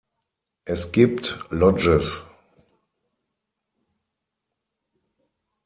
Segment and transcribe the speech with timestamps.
[0.65, 2.23] Es gibt Lodges.